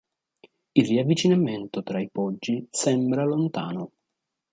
[0.71, 3.91] Il riavvicinamento tra i Poggi sembra lontano.